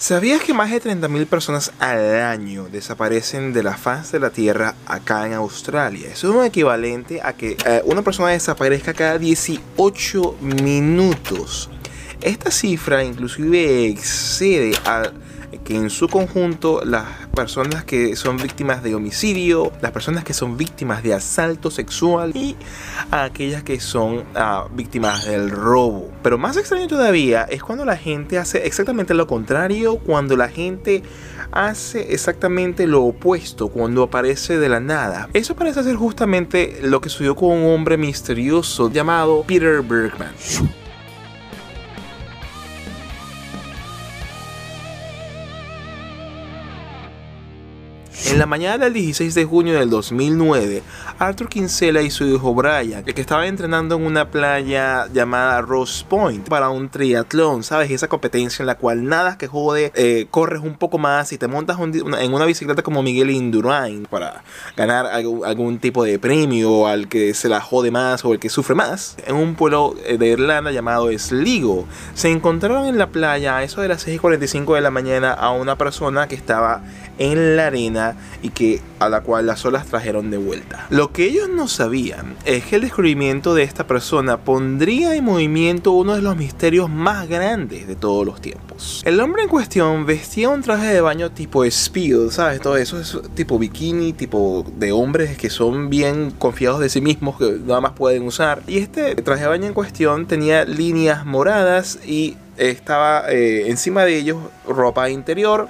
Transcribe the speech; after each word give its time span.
¿Sabías 0.00 0.40
que 0.40 0.54
más 0.54 0.70
de 0.70 0.80
30.000 0.80 1.26
personas 1.26 1.72
al 1.78 2.22
año 2.22 2.70
desaparecen 2.72 3.52
de 3.52 3.62
la 3.62 3.76
faz 3.76 4.12
de 4.12 4.18
la 4.18 4.30
Tierra 4.30 4.74
acá 4.86 5.26
en 5.26 5.34
Australia? 5.34 6.08
Eso 6.10 6.30
es 6.30 6.36
un 6.36 6.42
equivalente 6.42 7.20
a 7.22 7.34
que 7.34 7.58
eh, 7.66 7.82
una 7.84 8.00
persona 8.00 8.30
desaparezca 8.30 8.94
cada 8.94 9.18
18 9.18 10.38
minutos. 10.40 11.68
Esta 12.22 12.50
cifra 12.50 13.04
inclusive 13.04 13.88
excede 13.88 14.72
a 14.86 15.02
que 15.64 15.76
en 15.76 15.90
su 15.90 16.08
conjunto 16.08 16.82
las 16.84 17.06
personas 17.34 17.84
que 17.84 18.16
son 18.16 18.36
víctimas 18.36 18.82
de 18.82 18.94
homicidio, 18.94 19.72
las 19.80 19.92
personas 19.92 20.24
que 20.24 20.34
son 20.34 20.56
víctimas 20.56 21.02
de 21.02 21.14
asalto 21.14 21.70
sexual 21.70 22.32
y 22.34 22.56
aquellas 23.10 23.62
que 23.62 23.80
son 23.80 24.24
ah, 24.34 24.66
víctimas 24.72 25.26
del 25.26 25.50
robo. 25.50 26.10
Pero 26.22 26.38
más 26.38 26.56
extraño 26.56 26.86
todavía 26.86 27.42
es 27.44 27.62
cuando 27.62 27.84
la 27.84 27.96
gente 27.96 28.38
hace 28.38 28.66
exactamente 28.66 29.14
lo 29.14 29.26
contrario, 29.26 29.98
cuando 29.98 30.36
la 30.36 30.48
gente 30.48 31.02
hace 31.52 32.12
exactamente 32.12 32.86
lo 32.86 33.02
opuesto 33.02 33.68
cuando 33.68 34.04
aparece 34.04 34.58
de 34.58 34.68
la 34.68 34.80
nada. 34.80 35.28
Eso 35.32 35.56
parece 35.56 35.82
ser 35.82 35.96
justamente 35.96 36.78
lo 36.82 37.00
que 37.00 37.08
sucedió 37.08 37.34
con 37.34 37.50
un 37.50 37.74
hombre 37.74 37.96
misterioso 37.96 38.90
llamado 38.90 39.42
Peter 39.46 39.82
Bergman. 39.82 40.30
En 48.30 48.38
la 48.38 48.46
mañana 48.46 48.84
del 48.84 48.92
16 48.92 49.34
de 49.34 49.44
junio 49.44 49.74
del 49.74 49.90
2009, 49.90 50.84
Arthur 51.18 51.48
Kinsella 51.48 52.00
y 52.00 52.10
su 52.10 52.24
hijo 52.24 52.54
Brian, 52.54 53.02
que 53.02 53.20
estaban 53.20 53.46
entrenando 53.46 53.96
en 53.96 54.06
una 54.06 54.30
playa 54.30 55.08
llamada 55.12 55.60
Rose 55.62 56.04
Point 56.08 56.48
para 56.48 56.68
un 56.68 56.88
triatlón, 56.88 57.64
¿sabes? 57.64 57.90
Esa 57.90 58.06
competencia 58.06 58.62
en 58.62 58.68
la 58.68 58.76
cual 58.76 59.04
nada 59.08 59.36
que 59.36 59.48
jode, 59.48 59.90
eh, 59.96 60.28
corres 60.30 60.62
un 60.62 60.76
poco 60.76 60.96
más 60.96 61.32
y 61.32 61.38
te 61.38 61.48
montas 61.48 61.76
en 61.80 62.32
una 62.32 62.44
bicicleta 62.44 62.84
como 62.84 63.02
Miguel 63.02 63.30
Indurain 63.30 64.06
para 64.06 64.44
ganar 64.76 65.06
algún, 65.06 65.80
tipo 65.80 66.04
de 66.04 66.20
premio 66.20 66.86
al 66.86 67.08
que 67.08 67.34
se 67.34 67.48
la 67.48 67.60
jode 67.60 67.90
más 67.90 68.24
o 68.24 68.32
el 68.32 68.38
que 68.38 68.48
sufre 68.48 68.76
más. 68.76 69.16
En 69.26 69.34
un 69.34 69.56
pueblo 69.56 69.96
eh, 70.06 70.18
de 70.18 70.28
Irlanda 70.28 70.70
llamado 70.70 71.10
Sligo, 71.18 71.84
se 72.14 72.30
encontraron 72.30 72.86
en 72.86 72.96
la 72.96 73.08
playa 73.08 73.56
a 73.56 73.64
eso 73.64 73.80
de 73.80 73.88
las 73.88 74.06
6:45 74.06 74.76
de 74.76 74.80
la 74.82 74.92
mañana 74.92 75.32
a 75.32 75.50
una 75.50 75.76
persona 75.76 76.28
que 76.28 76.36
estaba 76.36 76.84
en 77.20 77.56
la 77.56 77.66
arena 77.66 78.16
y 78.42 78.48
que 78.48 78.80
a 78.98 79.08
la 79.08 79.20
cual 79.20 79.46
las 79.46 79.64
olas 79.64 79.86
trajeron 79.86 80.30
de 80.30 80.38
vuelta. 80.38 80.86
Lo 80.90 81.12
que 81.12 81.26
ellos 81.26 81.48
no 81.48 81.68
sabían 81.68 82.34
es 82.44 82.64
que 82.64 82.76
el 82.76 82.82
descubrimiento 82.82 83.54
de 83.54 83.62
esta 83.62 83.86
persona 83.86 84.38
pondría 84.38 85.14
en 85.14 85.24
movimiento 85.24 85.92
uno 85.92 86.14
de 86.14 86.22
los 86.22 86.36
misterios 86.36 86.88
más 86.88 87.28
grandes 87.28 87.86
de 87.86 87.94
todos 87.94 88.26
los 88.26 88.40
tiempos. 88.40 89.02
El 89.04 89.20
hombre 89.20 89.42
en 89.42 89.48
cuestión 89.48 90.06
vestía 90.06 90.48
un 90.48 90.62
traje 90.62 90.86
de 90.86 91.00
baño 91.02 91.30
tipo 91.30 91.64
speed, 91.64 92.30
¿sabes? 92.30 92.60
Todo 92.60 92.78
eso 92.78 92.98
es 92.98 93.16
tipo 93.34 93.58
bikini, 93.58 94.14
tipo 94.14 94.64
de 94.76 94.92
hombres 94.92 95.36
que 95.36 95.50
son 95.50 95.90
bien 95.90 96.30
confiados 96.30 96.80
de 96.80 96.88
sí 96.88 97.02
mismos, 97.02 97.36
que 97.36 97.58
nada 97.64 97.82
más 97.82 97.92
pueden 97.92 98.22
usar. 98.22 98.62
Y 98.66 98.78
este 98.78 99.14
traje 99.16 99.42
de 99.42 99.48
baño 99.48 99.66
en 99.66 99.74
cuestión 99.74 100.26
tenía 100.26 100.64
líneas 100.64 101.26
moradas 101.26 101.98
y 102.06 102.38
estaba 102.56 103.30
eh, 103.30 103.68
encima 103.68 104.04
de 104.04 104.16
ellos 104.16 104.38
ropa 104.66 105.10
interior 105.10 105.68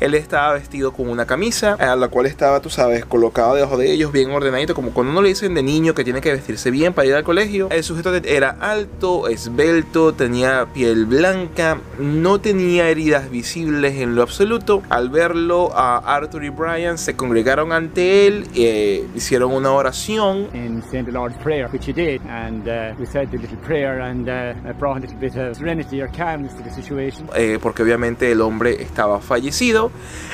él 0.00 0.14
estaba 0.14 0.54
vestido 0.54 0.92
con 0.92 1.08
una 1.08 1.26
camisa, 1.26 1.74
a 1.74 1.96
la 1.96 2.08
cual 2.08 2.26
estaba, 2.26 2.60
tú 2.60 2.70
sabes, 2.70 3.04
colocado 3.04 3.54
debajo 3.54 3.76
de 3.76 3.92
ellos, 3.92 4.12
bien 4.12 4.30
ordenadito, 4.30 4.74
como 4.74 4.90
cuando 4.92 5.12
uno 5.12 5.22
le 5.22 5.28
dicen 5.30 5.54
de 5.54 5.62
niño 5.62 5.94
que 5.94 6.04
tiene 6.04 6.20
que 6.20 6.32
vestirse 6.32 6.70
bien 6.70 6.92
para 6.92 7.08
ir 7.08 7.14
al 7.14 7.24
colegio. 7.24 7.68
El 7.70 7.82
sujeto 7.82 8.14
era 8.14 8.56
alto, 8.60 9.28
esbelto, 9.28 10.12
tenía 10.12 10.66
piel 10.72 11.06
blanca, 11.06 11.78
no 11.98 12.40
tenía 12.40 12.88
heridas 12.88 13.30
visibles 13.30 13.94
en 13.96 14.14
lo 14.14 14.22
absoluto. 14.22 14.82
Al 14.88 15.08
verlo, 15.08 15.70
a 15.74 15.98
Arthur 15.98 16.44
y 16.44 16.50
Brian 16.50 16.98
se 16.98 17.16
congregaron 17.16 17.72
ante 17.72 18.26
él, 18.26 18.46
e 18.54 19.04
hicieron 19.14 19.52
una 19.52 19.72
oración. 19.72 20.48
In. 20.54 20.82
Lord's 21.12 21.36
Prayer, 21.42 21.68
which 21.72 21.86
he 21.88 21.92
did, 21.92 22.20
and 22.28 22.68
uh, 22.68 22.94
we 22.98 23.06
said 23.06 23.30
the 23.30 23.38
little 23.38 23.56
prayer 23.58 24.00
and 24.00 24.28
uh, 24.28 24.72
brought 24.78 24.98
a 24.98 25.00
little 25.00 25.16
bit 25.18 25.36
of 25.36 25.56
serenity 25.56 26.00
or 26.02 26.08
calmness 26.08 26.54
to 26.54 26.62
the 26.62 26.70
situation. 26.70 27.26
Eh, 27.34 27.58
porque 27.60 27.82
obviamente 27.82 28.30
el 28.30 28.40
hombre 28.40 28.82
estaba 28.82 29.20
fallecido 29.20 29.85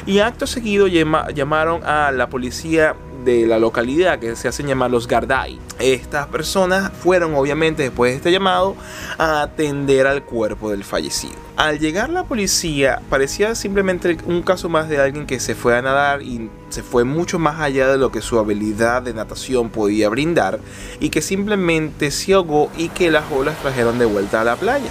y 0.06 0.18
acto 0.18 0.46
seguido 0.46 0.86
llamaron 0.86 1.84
a 1.84 2.10
la 2.12 2.28
policía 2.28 2.94
de 3.24 3.46
la 3.46 3.58
localidad 3.58 4.18
que 4.18 4.36
se 4.36 4.48
hacen 4.48 4.66
llamar 4.66 4.90
los 4.90 5.06
Gardai. 5.06 5.58
Estas 5.78 6.26
personas 6.26 6.92
fueron 6.92 7.34
obviamente 7.34 7.84
después 7.84 8.12
de 8.12 8.16
este 8.16 8.32
llamado 8.32 8.76
a 9.18 9.42
atender 9.42 10.06
al 10.06 10.24
cuerpo 10.24 10.70
del 10.70 10.84
fallecido. 10.84 11.34
Al 11.56 11.78
llegar 11.78 12.10
la 12.10 12.24
policía 12.24 13.00
parecía 13.08 13.54
simplemente 13.54 14.16
un 14.26 14.42
caso 14.42 14.68
más 14.68 14.88
de 14.88 15.00
alguien 15.00 15.26
que 15.26 15.40
se 15.40 15.54
fue 15.54 15.76
a 15.76 15.82
nadar 15.82 16.22
y 16.22 16.50
se 16.70 16.82
fue 16.82 17.04
mucho 17.04 17.38
más 17.38 17.60
allá 17.60 17.88
de 17.88 17.98
lo 17.98 18.10
que 18.10 18.22
su 18.22 18.38
habilidad 18.38 19.02
de 19.02 19.14
natación 19.14 19.70
podía 19.70 20.08
brindar 20.08 20.60
y 21.00 21.10
que 21.10 21.20
simplemente 21.20 22.10
se 22.10 22.34
ahogó 22.34 22.70
y 22.76 22.88
que 22.88 23.10
las 23.10 23.24
olas 23.30 23.56
trajeron 23.60 23.98
de 23.98 24.06
vuelta 24.06 24.40
a 24.40 24.44
la 24.44 24.56
playa. 24.56 24.90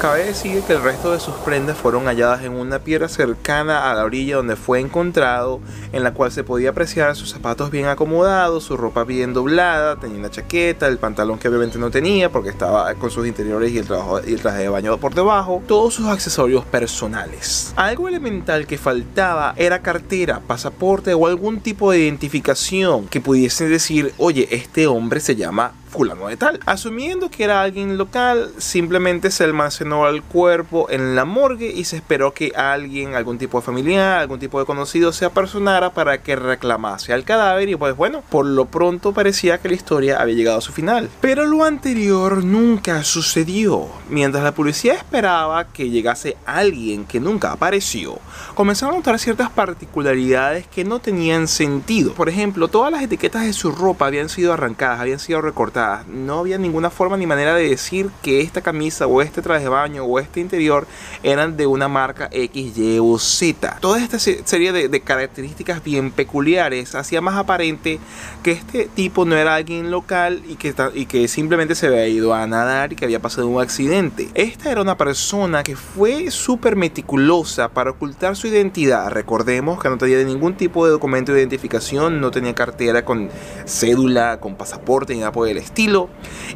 Cabe 0.00 0.24
decir 0.24 0.62
que 0.62 0.72
el 0.72 0.82
resto 0.82 1.12
de 1.12 1.20
sus 1.20 1.34
prendas 1.34 1.76
fueron 1.76 2.06
halladas 2.06 2.42
en 2.42 2.52
una 2.52 2.78
piedra 2.78 3.06
cercana 3.06 3.90
a 3.90 3.94
la 3.94 4.02
orilla 4.02 4.36
donde 4.36 4.56
fue 4.56 4.80
encontrado, 4.80 5.60
en 5.92 6.02
la 6.02 6.14
cual 6.14 6.32
se 6.32 6.42
podía 6.42 6.70
apreciar 6.70 7.14
sus 7.16 7.28
zapatos 7.28 7.70
bien 7.70 7.84
acomodados, 7.84 8.64
su 8.64 8.78
ropa 8.78 9.04
bien 9.04 9.34
doblada, 9.34 9.96
tenía 9.96 10.18
una 10.18 10.30
chaqueta, 10.30 10.86
el 10.86 10.96
pantalón 10.96 11.38
que 11.38 11.48
obviamente 11.48 11.78
no 11.78 11.90
tenía 11.90 12.32
porque 12.32 12.48
estaba 12.48 12.94
con 12.94 13.10
sus 13.10 13.26
interiores 13.26 13.72
y 13.72 13.78
el, 13.78 13.86
y 14.26 14.32
el 14.32 14.40
traje 14.40 14.62
de 14.62 14.68
baño 14.70 14.96
por 14.96 15.14
debajo, 15.14 15.62
todos 15.68 15.92
sus 15.92 16.06
accesorios 16.06 16.64
personales. 16.64 17.74
Algo 17.76 18.08
elemental 18.08 18.66
que 18.66 18.78
faltaba 18.78 19.52
era 19.58 19.82
cartera, 19.82 20.40
pasaporte 20.40 21.12
o 21.12 21.26
algún 21.26 21.60
tipo 21.60 21.92
de 21.92 21.98
identificación 21.98 23.06
que 23.06 23.20
pudiese 23.20 23.68
decir, 23.68 24.14
oye, 24.16 24.48
este 24.50 24.86
hombre 24.86 25.20
se 25.20 25.36
llama 25.36 25.72
fulano 25.90 26.28
de 26.28 26.36
tal. 26.36 26.60
Asumiendo 26.66 27.30
que 27.30 27.44
era 27.44 27.62
alguien 27.62 27.98
local, 27.98 28.52
simplemente 28.58 29.30
se 29.30 29.44
almacenó 29.44 30.04
al 30.04 30.22
cuerpo 30.22 30.86
en 30.88 31.16
la 31.16 31.24
morgue 31.24 31.72
y 31.74 31.84
se 31.84 31.96
esperó 31.96 32.32
que 32.32 32.52
alguien, 32.54 33.14
algún 33.14 33.38
tipo 33.38 33.58
de 33.58 33.66
familiar, 33.66 34.18
algún 34.18 34.38
tipo 34.38 34.60
de 34.60 34.66
conocido 34.66 35.12
se 35.12 35.24
apersonara 35.24 35.90
para 35.90 36.22
que 36.22 36.36
reclamase 36.36 37.12
al 37.12 37.24
cadáver 37.24 37.68
y 37.68 37.76
pues 37.76 37.96
bueno, 37.96 38.22
por 38.28 38.46
lo 38.46 38.66
pronto 38.66 39.12
parecía 39.12 39.58
que 39.58 39.68
la 39.68 39.74
historia 39.74 40.20
había 40.20 40.34
llegado 40.34 40.58
a 40.58 40.62
su 40.62 40.72
final. 40.72 41.10
Pero 41.20 41.44
lo 41.44 41.64
anterior 41.64 42.44
nunca 42.44 43.02
sucedió. 43.02 43.88
Mientras 44.08 44.44
la 44.44 44.52
policía 44.52 44.94
esperaba 44.94 45.64
que 45.64 45.90
llegase 45.90 46.36
alguien 46.46 47.04
que 47.04 47.20
nunca 47.20 47.52
apareció, 47.52 48.18
comenzaron 48.54 48.94
a 48.94 48.98
notar 48.98 49.18
ciertas 49.18 49.50
particularidades 49.50 50.66
que 50.68 50.84
no 50.84 51.00
tenían 51.00 51.48
sentido. 51.48 52.12
Por 52.12 52.28
ejemplo, 52.28 52.68
todas 52.68 52.92
las 52.92 53.02
etiquetas 53.02 53.44
de 53.44 53.52
su 53.52 53.72
ropa 53.72 54.06
habían 54.06 54.28
sido 54.28 54.52
arrancadas, 54.52 55.00
habían 55.00 55.18
sido 55.18 55.40
recortadas 55.40 55.79
no 56.08 56.40
había 56.40 56.58
ninguna 56.58 56.90
forma 56.90 57.16
ni 57.16 57.26
manera 57.26 57.54
de 57.54 57.68
decir 57.68 58.10
que 58.22 58.40
esta 58.40 58.60
camisa 58.60 59.06
o 59.06 59.22
este 59.22 59.42
traje 59.42 59.64
de 59.64 59.68
baño 59.70 60.04
o 60.04 60.18
este 60.18 60.40
interior 60.40 60.86
eran 61.22 61.56
de 61.56 61.66
una 61.66 61.88
marca 61.88 62.28
X, 62.30 62.76
Y 62.76 62.98
o 63.00 63.18
Z. 63.18 63.78
Toda 63.80 63.98
esta 64.02 64.18
serie 64.18 64.72
de, 64.72 65.00
características 65.00 65.82
bien 65.82 66.10
peculiares 66.10 66.94
hacía 66.94 67.20
más 67.20 67.36
aparente 67.36 67.98
que 68.42 68.52
este 68.52 68.88
tipo 68.94 69.24
no 69.24 69.36
era 69.36 69.54
alguien 69.54 69.90
local 69.90 70.42
y 70.46 70.56
que, 70.56 70.74
y 70.94 71.06
que 71.06 71.26
simplemente 71.28 71.74
se 71.74 71.86
había 71.86 72.06
ido 72.06 72.34
a 72.34 72.46
nadar 72.46 72.92
y 72.92 72.96
que 72.96 73.04
había 73.04 73.20
pasado 73.20 73.48
un 73.48 73.60
accidente. 73.60 74.28
Esta 74.34 74.70
era 74.70 74.82
una 74.82 74.96
persona 74.96 75.62
que 75.62 75.76
fue 75.76 76.30
súper 76.30 76.76
meticulosa 76.76 77.68
para 77.68 77.90
ocultar 77.90 78.36
su 78.36 78.46
identidad. 78.46 79.10
Recordemos 79.10 79.80
que 79.82 79.88
no 79.88 79.98
tenía 79.98 80.22
ningún 80.24 80.54
tipo 80.54 80.84
de 80.84 80.92
documento 80.92 81.32
de 81.32 81.40
identificación, 81.40 82.20
no 82.20 82.30
tenía 82.30 82.54
cartera 82.54 83.04
con 83.04 83.30
cédula, 83.64 84.38
con 84.40 84.56
pasaporte 84.56 85.14
ni 85.14 85.20
nada 85.20 85.32
por 85.32 85.48
el 85.48 85.56
estilo 85.56 85.69
estilo 85.70 86.08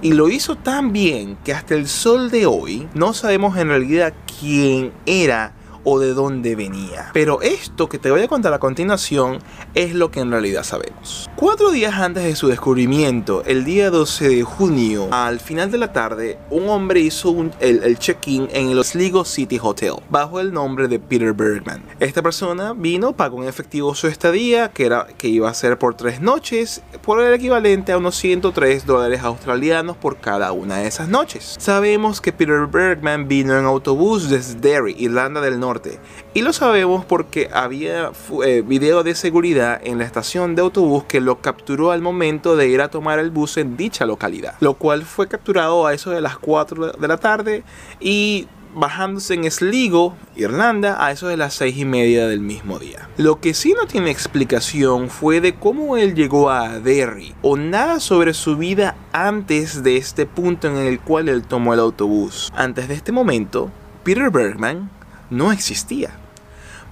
y 0.02 0.12
lo 0.12 0.28
hizo 0.28 0.56
tan 0.56 0.92
bien 0.92 1.36
que 1.44 1.54
hasta 1.54 1.74
el 1.74 1.88
sol 1.88 2.30
de 2.30 2.46
hoy 2.46 2.88
no 2.94 3.14
sabemos 3.14 3.56
en 3.56 3.68
realidad 3.68 4.12
quién 4.40 4.92
era 5.06 5.52
o 5.84 5.98
de 5.98 6.14
dónde 6.14 6.56
venía. 6.56 7.10
Pero 7.12 7.42
esto 7.42 7.88
que 7.88 7.98
te 7.98 8.10
voy 8.10 8.22
a 8.22 8.28
contar 8.28 8.52
a 8.52 8.58
continuación 8.58 9.38
es 9.74 9.94
lo 9.94 10.10
que 10.10 10.20
en 10.20 10.30
realidad 10.30 10.64
sabemos. 10.64 11.30
Cuatro 11.36 11.70
días 11.70 11.94
antes 11.94 12.24
de 12.24 12.34
su 12.36 12.48
descubrimiento, 12.48 13.42
el 13.44 13.64
día 13.64 13.90
12 13.90 14.28
de 14.28 14.42
junio, 14.42 15.08
al 15.12 15.40
final 15.40 15.70
de 15.70 15.78
la 15.78 15.92
tarde, 15.92 16.38
un 16.50 16.68
hombre 16.68 17.00
hizo 17.00 17.34
el, 17.60 17.98
check-in 17.98 18.48
en 18.52 18.70
el 18.70 18.84
Sligo 18.84 19.24
City 19.24 19.58
Hotel 19.62 19.94
bajo 20.08 20.40
el 20.40 20.52
nombre 20.52 20.88
de 20.88 20.98
Peter 20.98 21.32
Bergman. 21.32 21.82
Esta 22.00 22.22
persona 22.22 22.72
vino, 22.72 23.14
pagó 23.14 23.42
en 23.42 23.48
efectivo 23.48 23.94
su 23.94 24.08
estadía, 24.08 24.70
que, 24.70 24.86
era, 24.86 25.06
que 25.18 25.28
iba 25.28 25.48
a 25.48 25.54
ser 25.54 25.78
por 25.78 25.94
tres 25.94 26.20
noches, 26.20 26.82
por 27.02 27.20
el 27.20 27.32
equivalente 27.34 27.92
a 27.92 27.98
unos 27.98 28.16
103 28.16 28.86
dólares 28.86 29.22
australianos 29.22 29.96
por 29.96 30.18
cada 30.18 30.52
una 30.52 30.78
de 30.78 30.86
esas 30.86 31.08
noches. 31.08 31.56
Sabemos 31.58 32.20
que 32.20 32.32
Peter 32.32 32.66
Bergman 32.66 33.28
vino 33.28 33.58
en 33.58 33.64
autobús 33.64 34.30
desde 34.30 34.58
Derry, 34.60 34.94
Irlanda 34.98 35.40
del 35.40 35.60
Norte 35.60 35.73
Y 36.34 36.42
lo 36.42 36.52
sabemos 36.52 37.04
porque 37.04 37.48
había 37.52 38.10
eh, 38.44 38.62
video 38.66 39.02
de 39.02 39.14
seguridad 39.14 39.80
en 39.82 39.98
la 39.98 40.04
estación 40.04 40.54
de 40.54 40.62
autobús 40.62 41.04
que 41.04 41.20
lo 41.20 41.40
capturó 41.40 41.90
al 41.90 42.02
momento 42.02 42.56
de 42.56 42.68
ir 42.68 42.80
a 42.80 42.88
tomar 42.88 43.18
el 43.18 43.30
bus 43.30 43.56
en 43.56 43.76
dicha 43.76 44.06
localidad. 44.06 44.54
Lo 44.60 44.74
cual 44.74 45.04
fue 45.04 45.28
capturado 45.28 45.86
a 45.86 45.94
eso 45.94 46.10
de 46.10 46.20
las 46.20 46.38
4 46.38 46.92
de 46.92 47.08
la 47.08 47.16
tarde 47.16 47.64
y 48.00 48.48
bajándose 48.74 49.34
en 49.34 49.50
Sligo, 49.50 50.16
Irlanda, 50.36 51.04
a 51.04 51.12
eso 51.12 51.28
de 51.28 51.36
las 51.36 51.54
seis 51.54 51.76
y 51.78 51.84
media 51.84 52.26
del 52.26 52.40
mismo 52.40 52.78
día. 52.78 53.08
Lo 53.16 53.40
que 53.40 53.54
sí 53.54 53.74
no 53.78 53.86
tiene 53.86 54.10
explicación 54.10 55.10
fue 55.10 55.40
de 55.40 55.54
cómo 55.54 55.96
él 55.96 56.14
llegó 56.14 56.50
a 56.50 56.80
Derry, 56.80 57.34
o 57.42 57.56
nada 57.56 58.00
sobre 58.00 58.34
su 58.34 58.56
vida 58.56 58.96
antes 59.12 59.82
de 59.82 59.96
este 59.96 60.26
punto 60.26 60.68
en 60.68 60.76
el 60.76 61.00
cual 61.00 61.28
él 61.28 61.42
tomó 61.46 61.74
el 61.74 61.80
autobús. 61.80 62.52
Antes 62.56 62.88
de 62.88 62.94
este 62.94 63.12
momento, 63.12 63.70
Peter 64.02 64.30
Bergman 64.30 64.90
no 65.30 65.52
existía. 65.52 66.10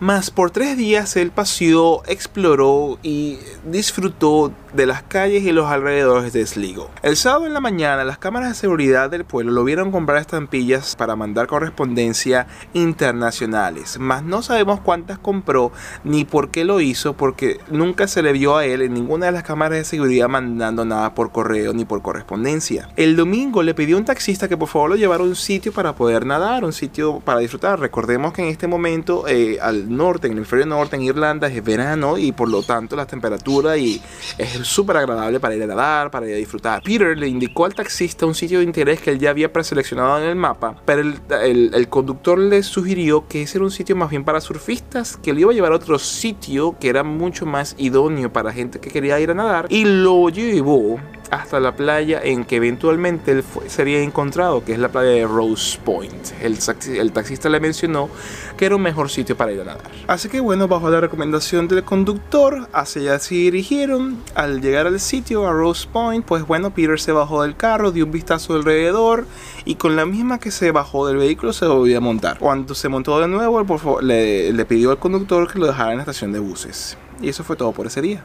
Mas 0.03 0.33
por 0.33 0.51
tres 0.51 0.77
días 0.77 1.15
él 1.15 1.31
paseó, 1.31 2.03
exploró 2.09 2.99
y 3.05 3.39
disfrutó 3.65 4.53
de 4.73 4.87
las 4.87 5.05
calles 5.05 5.45
y 5.45 5.53
los 5.53 5.67
alrededores 5.67 6.33
de 6.33 6.45
Sligo. 6.45 6.91
El 7.03 7.17
sábado 7.17 7.47
en 7.47 7.55
la 7.55 7.61
mañana, 7.61 8.03
las 8.03 8.19
cámaras 8.19 8.49
de 8.49 8.55
seguridad 8.57 9.11
del 9.11 9.25
pueblo 9.25 9.53
lo 9.53 9.63
vieron 9.63 9.93
comprar 9.93 10.19
estampillas 10.19 10.97
para 10.97 11.15
mandar 11.15 11.47
correspondencia 11.47 12.49
internacionales, 12.73 13.99
mas 14.01 14.25
no 14.25 14.43
sabemos 14.43 14.81
cuántas 14.81 15.21
compró 15.21 15.71
ni 16.03 16.25
por 16.25 16.51
qué 16.51 16.65
lo 16.65 16.81
hizo, 16.81 17.13
porque 17.13 17.61
nunca 17.71 18.09
se 18.09 18.23
le 18.23 18.33
vio 18.33 18.57
a 18.57 18.65
él 18.65 18.83
en 18.83 18.95
ninguna 18.95 19.27
de 19.27 19.33
las 19.33 19.45
cámaras 19.45 19.79
de 19.79 19.85
seguridad 19.85 20.29
mandando 20.29 20.85
nada 20.85 21.15
por 21.15 21.31
correo 21.31 21.75
ni 21.75 21.85
por 21.85 22.03
correspondencia. 22.03 22.89
El 22.97 23.15
domingo 23.15 23.63
le 23.63 23.75
pidió 23.75 23.95
a 23.95 24.01
un 24.01 24.05
taxista 24.05 24.49
que 24.49 24.57
por 24.57 24.69
favor 24.69 24.91
lo 24.91 24.97
llevara 24.97 25.23
a 25.23 25.27
un 25.27 25.37
sitio 25.37 25.73
para 25.73 25.95
poder 25.95 26.27
nadar, 26.27 26.65
un 26.65 26.73
sitio 26.73 27.21
para 27.21 27.39
disfrutar. 27.39 27.79
Recordemos 27.79 28.33
que 28.33 28.43
en 28.43 28.49
este 28.49 28.67
momento 28.67 29.29
eh, 29.29 29.59
al 29.61 29.92
norte, 29.97 30.27
en 30.27 30.33
el 30.33 30.39
hemisferio 30.39 30.67
norte, 30.67 30.97
en 30.97 31.03
Irlanda, 31.03 31.49
es 31.49 31.63
verano 31.63 32.19
y 32.19 32.33
por 32.33 32.49
lo 32.49 32.63
tanto 32.63 32.97
la 32.97 33.07
temperatura 33.07 33.77
y 33.77 34.01
es 34.39 34.51
súper 34.67 34.97
agradable 34.97 35.41
para 35.41 35.55
ir 35.55 35.63
a 35.63 35.67
nadar, 35.67 36.11
para 36.11 36.27
ir 36.27 36.35
a 36.35 36.39
disfrutar. 36.39 36.83
Peter 36.83 37.17
le 37.17 37.29
indicó 37.29 37.65
al 37.65 37.75
taxista 37.75 38.27
un 38.27 38.35
sitio 38.35 38.59
de 38.59 38.65
interés 38.65 39.01
que 39.01 39.11
él 39.11 39.19
ya 39.19 39.31
había 39.31 39.53
preseleccionado 39.53 40.19
en 40.19 40.25
el 40.29 40.37
mapa, 40.37 40.77
pero 40.85 41.03
el, 41.03 41.89
conductor 41.89 42.39
le 42.39 42.63
sugirió 42.63 43.29
que 43.29 43.43
ese 43.43 43.59
era 43.59 43.65
un 43.65 43.71
sitio 43.71 43.97
más 43.97 44.11
bien 44.11 44.25
para 44.25 44.41
surfistas, 44.41 45.17
que 45.17 45.33
le 45.33 45.43
iba 45.43 45.51
a 45.51 45.55
llevar 45.55 45.73
a 45.73 45.77
otro 45.77 45.99
sitio 45.99 46.77
que 46.79 46.89
era 46.89 47.03
mucho 47.03 47.47
más 47.47 47.75
idóneo 47.79 48.33
para 48.33 48.53
gente 48.53 48.81
que 48.81 48.91
quería 48.91 49.21
ir 49.21 49.31
a 49.31 49.35
nadar 49.35 49.67
y 49.69 49.85
lo 49.85 50.29
llevó 50.29 50.99
hasta 51.33 51.61
la 51.61 51.75
playa 51.75 52.21
en 52.23 52.45
que 52.45 52.57
eventualmente 52.57 53.33
él 53.33 53.45
sería 53.67 54.03
encontrado, 54.03 54.63
que 54.65 54.75
es 54.75 54.79
la 54.79 54.91
playa 54.91 55.13
de 55.13 55.27
Rose 55.27 55.79
Point. 55.83 56.31
El, 56.43 56.59
el, 56.95 57.13
taxista 57.13 57.49
le 57.49 57.59
mencionó 57.59 58.11
que 58.59 58.67
era 58.67 58.77
un 58.77 58.83
mejor 58.83 59.09
sitio 59.09 59.35
para 59.35 59.51
ir 59.51 59.63
a 59.63 59.65
nadar. 59.65 59.91
Así 60.09 60.29
que 60.29 60.41
bueno, 60.41 60.69
bajo 60.69 60.91
la 60.91 61.01
recomendación 61.01 61.69
del 61.69 61.85
conductor, 61.85 62.69
hacia 62.75 63.01
allá 63.01 63.19
se 63.19 63.35
dirigieron. 63.35 64.23
Al 64.35 64.61
llegar 64.61 64.87
al 64.87 65.01
sitio, 65.01 65.49
a 65.49 65.53
Rose 65.55 65.89
Point, 65.91 66.23
pues 66.27 66.47
bueno, 66.47 66.75
Peter 66.75 67.01
se 67.01 67.13
bajó 67.13 67.43
del 67.43 67.57
carro, 67.57 67.93
dio 67.93 68.05
un 68.05 68.13
vistazo 68.13 68.55
alrededor 68.55 69.27
y 69.65 69.77
con 69.77 69.97
la 69.97 70.05
misma 70.05 70.39
que 70.39 70.51
se 70.51 70.71
bajó 70.71 71.07
del 71.07 71.17
vehículo 71.17 71.55
se 71.55 71.65
volvió 71.65 71.97
a 71.97 72.01
montar. 72.01 72.39
Cuando 72.41 72.75
se 72.75 72.91
montó 72.91 73.19
de 73.19 73.29
nuevo, 73.29 73.65
por 73.65 73.79
favor, 73.79 74.05
le, 74.05 74.53
le 74.53 74.65
pidió 74.67 74.91
al 74.91 74.99
conductor 74.99 75.51
que 75.51 75.59
lo 75.59 75.67
dejara 75.67 75.93
en 75.93 75.97
la 75.97 76.03
estación 76.03 76.31
de 76.31 76.41
buses. 76.41 76.99
Y 77.23 77.31
eso 77.31 77.43
fue 77.43 77.57
todo 77.57 77.73
por 77.73 77.87
ese 77.87 78.03
día. 78.03 78.23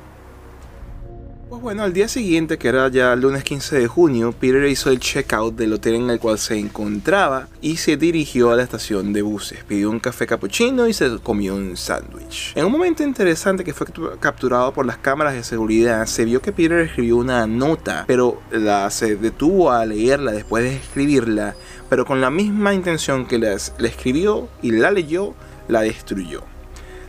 Pues 1.58 1.64
bueno, 1.64 1.82
al 1.82 1.92
día 1.92 2.08
siguiente, 2.08 2.60
que 2.60 2.68
era 2.68 2.88
ya 2.88 3.16
lunes 3.16 3.44
15 3.44 3.80
de 3.80 3.88
junio, 3.88 4.32
Peter 4.32 4.64
hizo 4.68 4.92
el 4.92 5.00
checkout 5.00 5.56
del 5.56 5.74
hotel 5.74 5.96
en 5.96 6.12
el 6.12 6.20
cual 6.20 6.38
se 6.38 6.56
encontraba 6.56 7.48
y 7.62 7.78
se 7.78 7.98
dirigió 7.98 8.52
a 8.52 8.56
la 8.56 8.62
estación 8.62 9.12
de 9.12 9.24
buses. 9.24 9.64
Pidió 9.64 9.90
un 9.90 10.00
café 10.00 10.28
cappuccino 10.28 10.88
y 10.88 10.94
se 10.94 11.18
comió 11.18 11.56
un 11.56 11.76
sándwich. 11.76 12.54
En 12.56 12.64
un 12.64 12.72
momento 12.72 13.02
interesante 13.02 13.64
que 13.64 13.74
fue 13.74 13.88
capturado 14.20 14.72
por 14.72 14.86
las 14.86 15.00
cámaras 15.00 15.34
de 15.34 15.44
seguridad, 15.44 16.06
se 16.06 16.26
vio 16.26 16.44
que 16.44 16.52
Peter 16.52 16.78
escribió 16.78 17.18
una 17.18 17.48
nota, 17.48 18.04
pero 18.06 18.40
la, 18.52 18.92
se 18.92 19.16
detuvo 19.16 19.72
a 19.72 19.84
leerla 19.84 20.34
después 20.34 20.64
de 20.64 20.76
escribirla, 20.76 21.56
pero 21.90 22.06
con 22.06 22.22
la 22.22 22.30
misma 22.30 22.76
intención 22.76 23.26
que 23.26 23.40
la 23.40 23.54
escribió 23.54 24.48
y 24.62 24.74
la 24.74 24.92
leyó, 24.92 25.34
la 25.68 25.82
destruyó. 25.82 26.44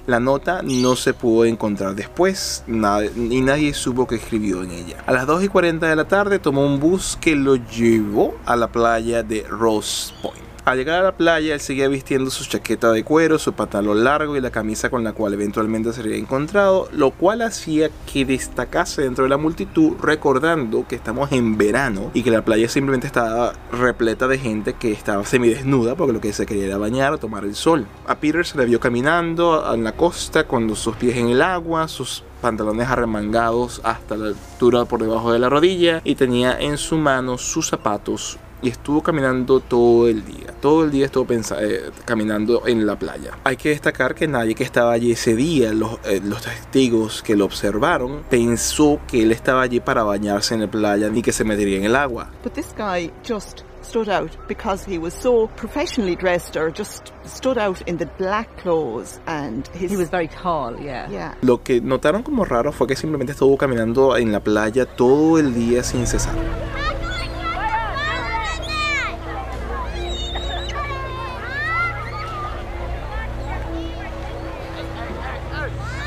La 0.09 0.21
nota 0.21 0.63
no 0.63 0.97
se 0.97 1.13
pudo 1.13 1.45
encontrar 1.45 1.95
después 1.95 2.65
nada, 2.67 3.05
y 3.05 3.43
nadie 3.43 3.75
supo 3.75 4.07
que 4.07 4.15
escribió 4.15 4.63
en 4.63 4.71
ella. 4.71 5.05
A 5.07 5.13
las 5.13 5.27
2 5.27 5.45
y 5.45 5.49
40 5.49 5.87
de 5.87 5.97
la 5.97 6.09
tarde 6.09 6.39
tomó 6.39 6.65
un 6.65 6.81
bus 6.81 7.19
que 7.21 7.37
lo 7.37 7.57
llevó 7.57 8.35
a 8.47 8.57
la 8.57 8.69
playa 8.69 9.23
de 9.23 9.43
Rose 9.43 10.15
Point. 10.23 10.48
Al 10.69 10.77
llegar 10.77 11.01
a 11.01 11.05
la 11.05 11.17
playa, 11.17 11.55
él 11.55 11.61
seguía 11.61 11.89
vistiendo 11.89 12.31
su 12.31 12.45
chaqueta 12.45 12.93
de 12.93 13.03
cuero, 13.03 13.39
su 13.39 13.55
pantalón 13.55 14.05
largo 14.05 14.37
y 14.37 14.41
la 14.43 14.51
camisa 14.51 14.91
con 14.91 15.03
la 15.03 15.15
cual 15.15 15.33
eventualmente 15.33 15.95
sería 15.95 16.15
encontrado, 16.19 16.91
lo 16.93 17.11
cual 17.11 17.41
hacía 17.41 17.89
que 18.05 18.27
destacase 18.27 19.01
dentro 19.01 19.25
de 19.25 19.31
la 19.31 19.39
multitud, 19.39 19.95
recordando 19.99 20.87
que 20.87 20.97
estamos 20.97 21.33
en 21.33 21.57
verano 21.57 22.11
y 22.13 22.23
que 22.23 22.31
la 22.31 22.45
playa 22.45 22.69
simplemente 22.69 23.07
estaba 23.07 23.55
repleta 23.73 24.29
de 24.29 24.39
gente 24.39 24.75
que 24.75 24.93
estaba 24.93 25.25
semidesnuda 25.25 25.95
porque 25.95 26.13
lo 26.13 26.21
que 26.21 26.35
se 26.35 26.45
quería 26.45 26.67
era 26.67 26.77
bañar 26.77 27.15
o 27.15 27.19
tomar 27.19 27.45
el 27.45 27.55
sol. 27.55 27.87
A 28.07 28.17
Peter 28.17 28.45
se 28.45 28.59
le 28.59 28.67
vio 28.67 28.79
caminando 28.79 29.75
en 29.75 29.85
la 29.85 29.93
costa 29.93 30.47
con 30.47 30.77
sus 30.77 30.97
pies 30.97 31.17
en 31.17 31.31
el 31.31 31.41
agua, 31.41 31.89
sus 31.89 32.25
pantalones 32.43 32.89
arremangados 32.89 33.81
hasta 33.85 34.19
la 34.19 34.27
altura 34.27 34.85
por 34.85 35.01
debajo 35.01 35.33
de 35.33 35.39
la 35.39 35.49
rodilla 35.49 36.03
y 36.05 36.17
tenía 36.17 36.61
en 36.61 36.77
su 36.77 36.99
mano 36.99 37.39
sus 37.39 37.69
zapatos 37.69 38.39
y 38.63 38.69
estuvo 38.69 39.03
caminando 39.03 39.61
todo 39.61 40.09
el 40.09 40.25
día. 40.25 40.48
Todo 40.61 40.85
el 40.85 40.91
día 40.91 41.07
estuvo 41.07 41.27
eh, 41.33 41.91
caminando 42.05 42.67
en 42.67 42.87
la 42.87 42.99
playa. 42.99 43.39
Hay 43.45 43.57
que 43.57 43.71
destacar 43.71 44.15
que 44.15 44.27
nadie 44.27 44.55
que 44.55 44.65
estaba 44.65 44.93
allí 44.93 45.13
ese 45.13 45.35
día, 45.35 45.73
los, 45.73 45.99
eh, 46.05 46.21
los, 46.25 46.43
testigos 46.43 47.23
que 47.23 47.37
lo 47.37 47.45
observaron, 47.45 48.25
pensó 48.29 49.01
que 49.07 49.23
él 49.23 49.33
estaba 49.33 49.63
allí 49.63 49.81
para 49.81 50.03
bañarse 50.03 50.55
en 50.55 50.63
la 50.63 50.71
playa 50.71 51.09
ni 51.09 51.23
que 51.23 51.33
se 51.33 51.45
metería 51.45 51.79
en 51.79 51.85
el 51.85 51.97
agua. 51.97 52.31
But 52.43 52.55
this 52.55 52.75
guy 52.77 53.11
just 53.27 53.63
stood 53.83 54.09
out 54.09 54.37
because 54.49 54.85
he 54.85 54.99
was 54.99 55.15
so 55.15 55.49
professionally 55.57 56.17
dressed 56.17 56.57
or 56.57 56.71
just 56.71 57.13
stood 57.25 57.59
out 57.59 57.81
in 57.87 57.97
the 57.97 58.07
black 58.19 58.49
clothes 58.63 59.21
and 59.27 59.69
his... 59.69 59.91
he 59.91 59.97
was 59.97 60.11
very 60.11 60.29
tall 60.29 60.77
yeah. 60.81 61.09
yeah 61.11 61.35
lo 61.43 61.63
que 61.63 61.81
notaron 61.81 62.23
como 62.23 62.45
raro 62.45 62.73
fue 62.73 62.87
que 62.87 62.97
simplemente 62.97 63.33
estuvo 63.33 63.57
caminando 63.57 64.17
en 64.17 64.33
la 64.33 64.41
playa 64.41 64.85
todo 64.85 65.39
el 65.39 65.55
día 65.55 65.83
sin 65.83 66.07
cesar 66.07 66.35